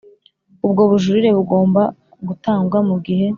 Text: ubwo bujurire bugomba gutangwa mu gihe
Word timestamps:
ubwo 0.65 0.81
bujurire 0.89 1.29
bugomba 1.37 1.81
gutangwa 2.27 2.77
mu 2.89 2.97
gihe 3.05 3.27